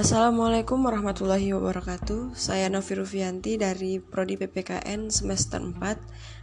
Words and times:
Assalamualaikum 0.00 0.80
warahmatullahi 0.80 1.52
wabarakatuh. 1.52 2.32
Saya 2.32 2.72
Novi 2.72 2.96
Rufianti 2.96 3.60
dari 3.60 4.00
Prodi 4.00 4.40
PPKN 4.40 5.12
semester 5.12 5.60
4 5.60 5.76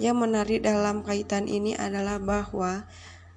yang 0.00 0.16
menarik 0.16 0.64
dalam 0.64 1.04
kaitan 1.04 1.44
ini 1.44 1.76
adalah 1.76 2.16
bahwa 2.16 2.88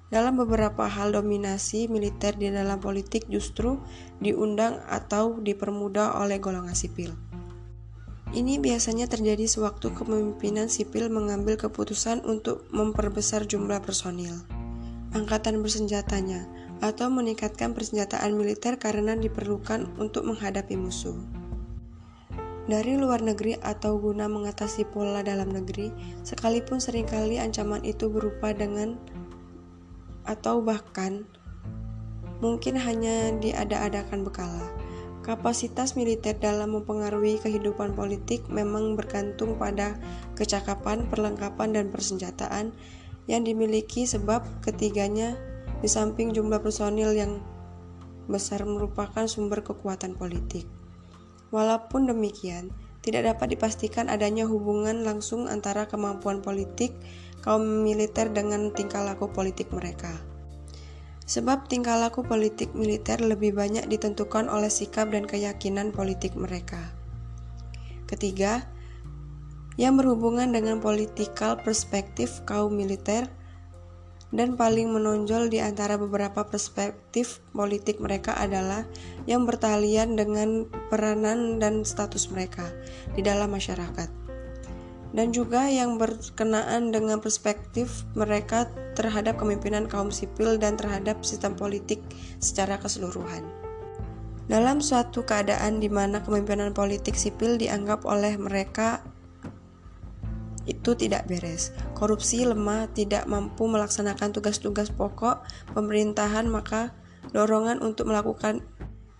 dalam 0.08 0.40
beberapa 0.40 0.88
hal 0.88 1.12
dominasi 1.12 1.84
militer 1.92 2.32
di 2.32 2.48
dalam 2.48 2.80
politik 2.80 3.28
justru 3.28 3.76
diundang 4.24 4.80
atau 4.88 5.36
dipermudah 5.36 6.16
oleh 6.16 6.40
golongan 6.40 6.72
sipil. 6.72 7.12
Ini 8.32 8.56
biasanya 8.56 9.04
terjadi 9.04 9.44
sewaktu 9.44 9.92
kepemimpinan 9.92 10.72
sipil 10.72 11.12
mengambil 11.12 11.60
keputusan 11.60 12.24
untuk 12.24 12.64
memperbesar 12.72 13.44
jumlah 13.44 13.80
personil 13.84 14.57
angkatan 15.16 15.64
bersenjatanya 15.64 16.44
atau 16.78 17.10
meningkatkan 17.10 17.74
persenjataan 17.74 18.36
militer 18.36 18.76
karena 18.76 19.16
diperlukan 19.18 19.88
untuk 19.98 20.28
menghadapi 20.28 20.78
musuh. 20.78 21.16
Dari 22.68 23.00
luar 23.00 23.24
negeri 23.24 23.56
atau 23.56 23.96
guna 23.96 24.28
mengatasi 24.28 24.84
pola 24.92 25.24
dalam 25.24 25.48
negeri, 25.48 25.88
sekalipun 26.20 26.84
sering 26.84 27.08
kali 27.08 27.40
ancaman 27.40 27.80
itu 27.80 28.12
berupa 28.12 28.52
dengan 28.52 29.00
atau 30.28 30.60
bahkan 30.60 31.24
mungkin 32.44 32.76
hanya 32.76 33.32
diada-adakan 33.40 34.20
bekala. 34.20 34.68
Kapasitas 35.24 35.96
militer 35.96 36.36
dalam 36.36 36.76
mempengaruhi 36.76 37.40
kehidupan 37.40 37.92
politik 37.96 38.44
memang 38.48 38.96
bergantung 38.96 39.56
pada 39.56 39.96
kecakapan, 40.36 41.08
perlengkapan, 41.08 41.72
dan 41.72 41.86
persenjataan 41.88 42.72
yang 43.28 43.44
dimiliki 43.44 44.08
sebab 44.08 44.42
ketiganya 44.64 45.36
di 45.78 45.86
samping 45.86 46.34
jumlah 46.34 46.58
personil 46.58 47.14
yang 47.14 47.38
besar 48.26 48.64
merupakan 48.64 49.28
sumber 49.28 49.62
kekuatan 49.62 50.16
politik. 50.18 50.66
Walaupun 51.48 52.08
demikian, 52.08 52.72
tidak 53.00 53.36
dapat 53.36 53.56
dipastikan 53.56 54.10
adanya 54.12 54.44
hubungan 54.44 55.00
langsung 55.06 55.48
antara 55.48 55.88
kemampuan 55.88 56.44
politik 56.44 56.92
kaum 57.40 57.86
militer 57.86 58.28
dengan 58.28 58.74
tingkah 58.74 59.00
laku 59.00 59.30
politik 59.32 59.72
mereka. 59.72 60.12
Sebab 61.28 61.68
tingkah 61.68 62.00
laku 62.00 62.24
politik 62.24 62.72
militer 62.72 63.20
lebih 63.20 63.52
banyak 63.52 63.84
ditentukan 63.88 64.48
oleh 64.48 64.72
sikap 64.72 65.12
dan 65.12 65.28
keyakinan 65.28 65.92
politik 65.92 66.32
mereka. 66.32 66.92
Ketiga, 68.08 68.64
yang 69.78 69.94
berhubungan 69.94 70.50
dengan 70.50 70.82
politikal 70.82 71.56
perspektif 71.62 72.42
kaum 72.44 72.74
militer 72.74 73.30
dan 74.34 74.58
paling 74.60 74.92
menonjol 74.92 75.48
di 75.48 75.62
antara 75.62 75.96
beberapa 75.96 76.44
perspektif 76.44 77.40
politik 77.56 77.96
mereka 78.02 78.36
adalah 78.36 78.84
yang 79.24 79.48
bertalian 79.48 80.18
dengan 80.18 80.68
peranan 80.92 81.56
dan 81.56 81.86
status 81.86 82.28
mereka 82.28 82.68
di 83.16 83.24
dalam 83.24 83.48
masyarakat 83.54 84.28
dan 85.16 85.32
juga 85.32 85.72
yang 85.72 85.96
berkenaan 85.96 86.92
dengan 86.92 87.22
perspektif 87.22 88.04
mereka 88.12 88.68
terhadap 88.92 89.40
kepemimpinan 89.40 89.88
kaum 89.88 90.12
sipil 90.12 90.60
dan 90.60 90.76
terhadap 90.76 91.24
sistem 91.24 91.56
politik 91.56 92.02
secara 92.42 92.76
keseluruhan. 92.76 93.46
Dalam 94.48 94.80
suatu 94.80 95.24
keadaan 95.24 95.80
di 95.80 95.92
mana 95.92 96.24
kepemimpinan 96.24 96.72
politik 96.72 97.16
sipil 97.16 97.60
dianggap 97.60 98.04
oleh 98.08 98.36
mereka 98.40 99.04
itu 100.68 100.92
tidak 100.92 101.24
beres. 101.24 101.72
Korupsi 101.96 102.44
lemah, 102.44 102.92
tidak 102.92 103.24
mampu 103.24 103.64
melaksanakan 103.64 104.36
tugas-tugas 104.36 104.92
pokok 104.92 105.40
pemerintahan, 105.72 106.44
maka 106.46 106.92
dorongan 107.32 107.80
untuk 107.80 108.12
melakukan 108.12 108.60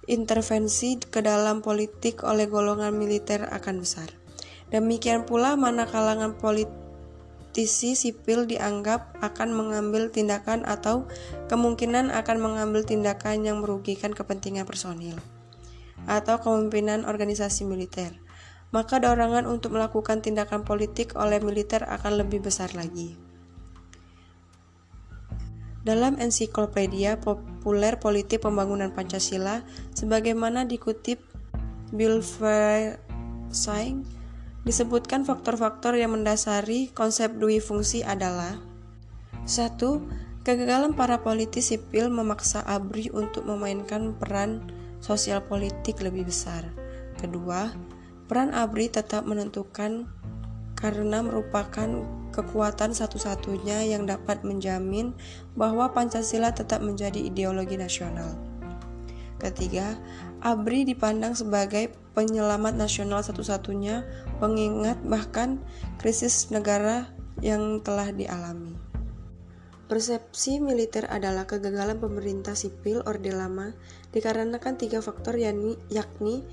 intervensi 0.04 1.00
ke 1.00 1.24
dalam 1.24 1.64
politik 1.64 2.20
oleh 2.24 2.44
golongan 2.44 2.92
militer 2.92 3.48
akan 3.48 3.80
besar. 3.80 4.12
Demikian 4.68 5.24
pula 5.24 5.56
mana 5.56 5.88
kalangan 5.88 6.36
politisi 6.36 7.96
sipil 7.96 8.44
dianggap 8.44 9.16
akan 9.24 9.56
mengambil 9.56 10.12
tindakan 10.12 10.68
atau 10.68 11.08
kemungkinan 11.48 12.12
akan 12.12 12.36
mengambil 12.36 12.84
tindakan 12.84 13.48
yang 13.48 13.64
merugikan 13.64 14.12
kepentingan 14.12 14.68
personil 14.68 15.16
atau 16.08 16.40
kepemimpinan 16.40 17.04
organisasi 17.04 17.68
militer 17.68 18.16
maka 18.68 19.00
dorongan 19.00 19.48
untuk 19.48 19.72
melakukan 19.76 20.20
tindakan 20.20 20.64
politik 20.64 21.16
oleh 21.16 21.40
militer 21.40 21.84
akan 21.88 22.20
lebih 22.20 22.44
besar 22.44 22.72
lagi. 22.76 23.16
Dalam 25.88 26.20
ensiklopedia 26.20 27.16
populer 27.16 27.96
politik 27.96 28.44
pembangunan 28.44 28.92
Pancasila, 28.92 29.64
sebagaimana 29.96 30.68
dikutip 30.68 31.16
Bill 31.96 32.20
Fersing, 32.20 34.04
disebutkan 34.68 35.24
faktor-faktor 35.24 35.96
yang 35.96 36.12
mendasari 36.12 36.92
konsep 36.92 37.32
dui 37.40 37.64
fungsi 37.64 38.04
adalah 38.04 38.60
1. 39.48 39.80
Kegagalan 40.44 40.92
para 40.92 41.24
politis 41.24 41.72
sipil 41.72 42.12
memaksa 42.12 42.60
ABRI 42.68 43.08
untuk 43.16 43.48
memainkan 43.48 44.12
peran 44.12 44.68
sosial 45.00 45.40
politik 45.40 46.04
lebih 46.04 46.28
besar. 46.28 46.68
Kedua, 47.16 47.72
Peran 48.28 48.52
ABRI 48.52 48.92
tetap 48.92 49.24
menentukan 49.24 50.04
karena 50.76 51.24
merupakan 51.24 52.04
kekuatan 52.30 52.94
satu-satunya 52.94 53.88
yang 53.88 54.04
dapat 54.04 54.44
menjamin 54.44 55.16
bahwa 55.56 55.90
Pancasila 55.90 56.52
tetap 56.54 56.84
menjadi 56.84 57.18
ideologi 57.18 57.74
nasional. 57.74 58.36
Ketiga, 59.40 59.96
ABRI 60.44 60.86
dipandang 60.86 61.34
sebagai 61.34 61.90
penyelamat 62.12 62.76
nasional 62.76 63.24
satu-satunya 63.24 64.04
pengingat 64.38 65.00
bahkan 65.08 65.58
krisis 65.96 66.52
negara 66.52 67.10
yang 67.40 67.80
telah 67.80 68.10
dialami. 68.10 68.74
Persepsi 69.88 70.60
militer 70.60 71.08
adalah 71.08 71.48
kegagalan 71.48 71.96
pemerintah 71.96 72.52
sipil 72.52 73.00
Orde 73.08 73.32
Lama 73.32 73.72
dikarenakan 74.12 74.76
tiga 74.76 75.00
faktor 75.00 75.40
yakni, 75.40 75.80
yakni 75.88 76.44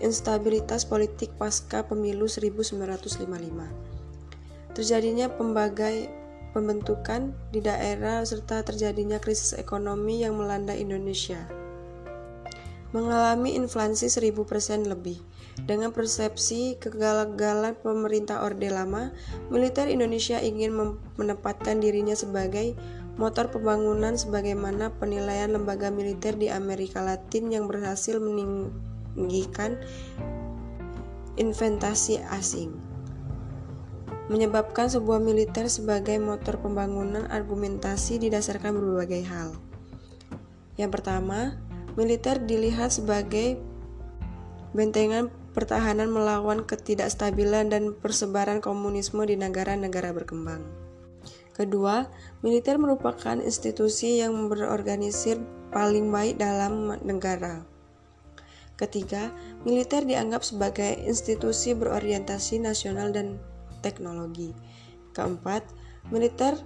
instabilitas 0.00 0.84
politik 0.84 1.32
pasca 1.40 1.88
pemilu 1.88 2.28
1955, 2.28 4.76
terjadinya 4.76 5.32
pembagai 5.32 6.12
pembentukan 6.56 7.36
di 7.52 7.60
daerah 7.60 8.24
serta 8.24 8.64
terjadinya 8.64 9.20
krisis 9.20 9.52
ekonomi 9.56 10.24
yang 10.24 10.40
melanda 10.40 10.72
Indonesia. 10.72 11.44
Mengalami 12.96 13.60
inflasi 13.60 14.08
1000% 14.08 14.88
lebih. 14.88 15.20
Dengan 15.56 15.92
persepsi 15.92 16.76
kegagalan 16.80 17.76
pemerintah 17.80 18.44
Orde 18.44 18.72
Lama, 18.72 19.12
militer 19.48 19.88
Indonesia 19.88 20.40
ingin 20.40 20.96
menempatkan 21.16 21.80
dirinya 21.80 22.12
sebagai 22.12 22.76
motor 23.16 23.48
pembangunan 23.48 24.16
sebagaimana 24.16 24.92
penilaian 25.00 25.56
lembaga 25.56 25.88
militer 25.88 26.36
di 26.36 26.52
Amerika 26.52 27.00
Latin 27.00 27.48
yang 27.48 27.64
berhasil 27.64 28.20
meninggikan 29.16 29.80
investasi 31.40 32.20
asing. 32.30 32.72
Menyebabkan 34.26 34.90
sebuah 34.90 35.22
militer 35.22 35.70
sebagai 35.70 36.18
motor 36.18 36.58
pembangunan 36.58 37.30
argumentasi 37.30 38.18
didasarkan 38.20 38.74
berbagai 38.74 39.22
hal. 39.26 39.54
Yang 40.76 41.00
pertama, 41.00 41.56
militer 41.96 42.42
dilihat 42.42 42.92
sebagai 42.92 43.56
bentengan 44.76 45.32
pertahanan 45.56 46.12
melawan 46.12 46.68
ketidakstabilan 46.68 47.72
dan 47.72 47.96
persebaran 47.96 48.60
komunisme 48.60 49.24
di 49.24 49.40
negara-negara 49.40 50.12
berkembang. 50.12 50.60
Kedua, 51.56 52.04
militer 52.44 52.76
merupakan 52.76 53.40
institusi 53.40 54.20
yang 54.20 54.52
berorganisir 54.52 55.40
paling 55.72 56.12
baik 56.12 56.36
dalam 56.36 56.92
negara. 57.00 57.75
Ketiga, 58.76 59.32
militer 59.64 60.04
dianggap 60.04 60.44
sebagai 60.44 61.00
institusi 61.04 61.72
berorientasi 61.72 62.60
nasional 62.60 63.12
dan 63.12 63.40
teknologi. 63.80 64.52
Keempat, 65.16 65.64
militer 66.12 66.60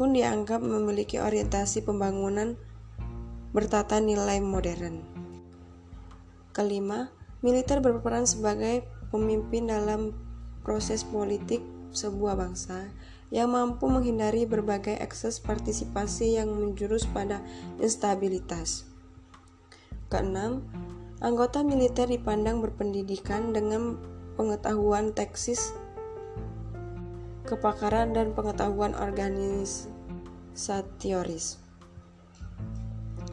pun 0.00 0.16
dianggap 0.16 0.64
memiliki 0.64 1.20
orientasi 1.20 1.84
pembangunan 1.84 2.56
bertata 3.52 4.00
nilai 4.00 4.40
modern. 4.40 5.04
Kelima, 6.56 7.12
Militer 7.44 7.84
berperan 7.84 8.24
sebagai 8.24 8.88
pemimpin 9.12 9.68
dalam 9.68 10.16
proses 10.64 11.04
politik 11.04 11.60
sebuah 11.92 12.40
bangsa 12.40 12.88
yang 13.28 13.52
mampu 13.52 13.84
menghindari 13.84 14.48
berbagai 14.48 14.96
ekses 14.96 15.44
partisipasi 15.44 16.40
yang 16.40 16.48
menjurus 16.48 17.04
pada 17.04 17.44
instabilitas. 17.84 18.88
Keenam, 20.14 20.62
anggota 21.18 21.66
militer 21.66 22.06
dipandang 22.06 22.62
berpendidikan 22.62 23.50
dengan 23.50 23.98
pengetahuan 24.38 25.10
teksis, 25.10 25.74
kepakaran 27.42 28.14
dan 28.14 28.30
pengetahuan 28.30 28.94
organisatoris. 28.94 31.58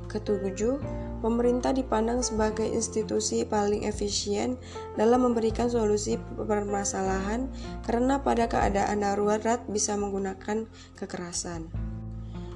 Ketujuh, 0.10 0.82
pemerintah 1.22 1.70
dipandang 1.70 2.26
sebagai 2.26 2.66
institusi 2.66 3.46
paling 3.46 3.86
efisien 3.86 4.58
dalam 4.98 5.30
memberikan 5.30 5.70
solusi 5.70 6.18
permasalahan 6.34 7.46
karena 7.86 8.26
pada 8.26 8.50
keadaan 8.50 9.06
darurat 9.06 9.62
bisa 9.70 9.94
menggunakan 10.02 10.66
kekerasan. 10.98 11.70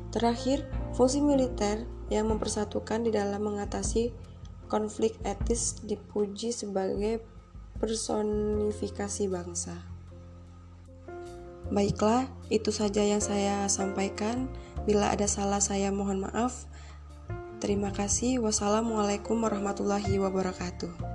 Terakhir, 0.10 0.66
fungsi 0.98 1.22
militer 1.22 1.86
yang 2.10 2.30
mempersatukan 2.30 3.06
di 3.06 3.12
dalam 3.14 3.42
mengatasi 3.42 4.14
konflik 4.70 5.18
etis 5.22 5.82
dipuji 5.86 6.54
sebagai 6.54 7.22
personifikasi 7.78 9.26
bangsa. 9.30 9.76
Baiklah, 11.70 12.30
itu 12.54 12.70
saja 12.70 13.02
yang 13.02 13.22
saya 13.22 13.66
sampaikan. 13.66 14.46
Bila 14.86 15.10
ada 15.10 15.26
salah, 15.26 15.58
saya 15.58 15.90
mohon 15.90 16.22
maaf. 16.22 16.70
Terima 17.58 17.90
kasih. 17.90 18.38
Wassalamualaikum 18.38 19.42
warahmatullahi 19.42 20.22
wabarakatuh. 20.22 21.15